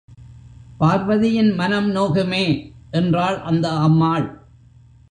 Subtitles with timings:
[0.79, 2.43] பார்வதியின் மனம் நோகுமே...!
[2.91, 4.27] என்றாள் அந்த அம்மாள்.